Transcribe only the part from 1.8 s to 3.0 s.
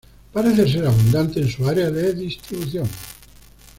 de distribución.